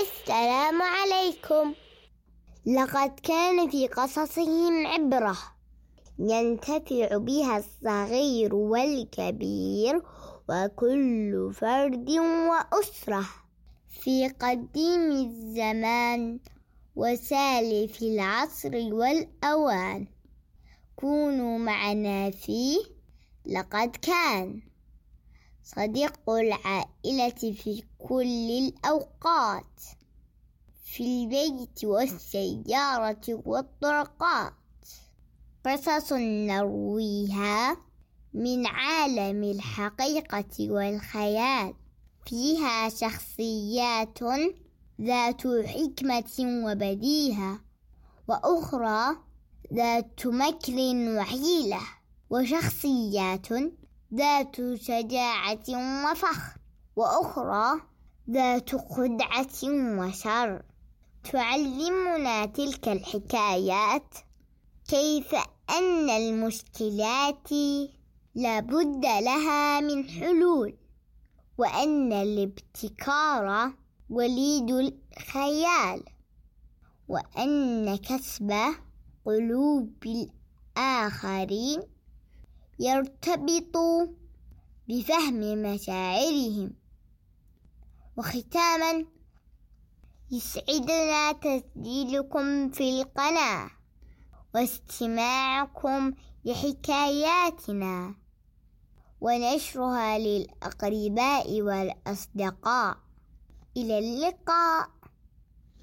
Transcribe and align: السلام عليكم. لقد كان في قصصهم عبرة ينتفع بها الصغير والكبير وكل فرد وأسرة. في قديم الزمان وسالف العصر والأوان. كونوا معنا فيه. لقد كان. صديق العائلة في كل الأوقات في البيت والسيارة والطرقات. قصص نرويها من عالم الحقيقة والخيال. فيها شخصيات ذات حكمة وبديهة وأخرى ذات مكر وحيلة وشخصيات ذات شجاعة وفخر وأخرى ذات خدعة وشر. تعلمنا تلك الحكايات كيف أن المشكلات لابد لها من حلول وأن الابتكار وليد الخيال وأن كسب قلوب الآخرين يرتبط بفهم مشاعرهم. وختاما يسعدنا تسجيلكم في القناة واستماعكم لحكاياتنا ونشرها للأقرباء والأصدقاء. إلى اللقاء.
السلام 0.00 0.82
عليكم. 0.82 1.74
لقد 2.66 3.20
كان 3.20 3.70
في 3.70 3.88
قصصهم 3.88 4.86
عبرة 4.86 5.36
ينتفع 6.18 7.16
بها 7.16 7.56
الصغير 7.58 8.54
والكبير 8.54 10.02
وكل 10.48 11.50
فرد 11.54 12.10
وأسرة. 12.10 13.24
في 13.88 14.28
قديم 14.28 15.10
الزمان 15.12 16.40
وسالف 16.96 18.02
العصر 18.02 18.74
والأوان. 18.74 20.06
كونوا 20.96 21.58
معنا 21.58 22.30
فيه. 22.30 22.78
لقد 23.46 23.96
كان. 23.96 24.62
صديق 25.66 26.30
العائلة 26.30 27.52
في 27.52 27.82
كل 27.98 28.50
الأوقات 28.50 29.80
في 30.84 31.02
البيت 31.04 31.84
والسيارة 31.84 33.42
والطرقات. 33.46 34.52
قصص 35.64 36.12
نرويها 36.12 37.76
من 38.34 38.66
عالم 38.66 39.44
الحقيقة 39.44 40.70
والخيال. 40.70 41.74
فيها 42.26 42.88
شخصيات 42.88 44.18
ذات 45.00 45.46
حكمة 45.46 46.64
وبديهة 46.64 47.60
وأخرى 48.28 49.16
ذات 49.74 50.26
مكر 50.26 50.74
وحيلة 51.18 51.80
وشخصيات 52.30 53.48
ذات 54.14 54.56
شجاعة 54.74 55.64
وفخر 56.10 56.60
وأخرى 56.96 57.80
ذات 58.30 58.76
خدعة 58.76 59.64
وشر. 59.98 60.62
تعلمنا 61.32 62.46
تلك 62.46 62.88
الحكايات 62.88 64.14
كيف 64.88 65.34
أن 65.70 66.10
المشكلات 66.10 67.48
لابد 68.34 69.04
لها 69.04 69.80
من 69.80 70.08
حلول 70.08 70.76
وأن 71.58 72.12
الابتكار 72.12 73.72
وليد 74.10 74.70
الخيال 74.70 76.02
وأن 77.08 77.96
كسب 77.96 78.52
قلوب 79.24 79.92
الآخرين 80.76 81.82
يرتبط 82.78 83.76
بفهم 84.88 85.62
مشاعرهم. 85.62 86.74
وختاما 88.16 89.04
يسعدنا 90.30 91.32
تسجيلكم 91.32 92.70
في 92.70 93.00
القناة 93.00 93.70
واستماعكم 94.54 96.12
لحكاياتنا 96.44 98.14
ونشرها 99.20 100.18
للأقرباء 100.18 101.62
والأصدقاء. 101.62 102.96
إلى 103.76 103.98
اللقاء. 103.98 104.88